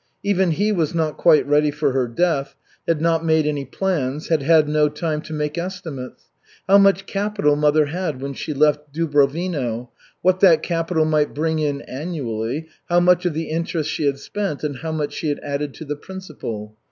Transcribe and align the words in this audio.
Even 0.23 0.49
he 0.49 0.71
was 0.71 0.95
not 0.95 1.15
quite 1.15 1.45
ready 1.45 1.69
for 1.69 1.91
her 1.91 2.07
death, 2.07 2.55
had 2.87 2.99
not 3.01 3.23
made 3.23 3.45
any 3.45 3.65
plans, 3.65 4.29
had 4.29 4.41
had 4.41 4.67
no 4.67 4.89
time 4.89 5.21
to 5.21 5.31
make 5.31 5.59
estimates 5.59 6.23
how 6.67 6.79
much 6.79 7.05
capital 7.05 7.55
mother 7.55 7.85
had 7.85 8.19
when 8.19 8.33
she 8.33 8.51
left 8.51 8.91
Dubrovino, 8.91 9.91
what 10.23 10.39
that 10.39 10.63
capital 10.63 11.05
might 11.05 11.35
bring 11.35 11.59
in 11.59 11.81
annually, 11.83 12.67
how 12.89 12.99
much 12.99 13.27
of 13.27 13.35
the 13.35 13.49
interest 13.51 13.91
she 13.91 14.07
had 14.07 14.17
spent, 14.17 14.63
and 14.63 14.77
how 14.77 14.91
much 14.91 15.13
she 15.13 15.29
had 15.29 15.37
added 15.43 15.71
to 15.75 15.85
the 15.85 15.95
principal. 15.95 16.75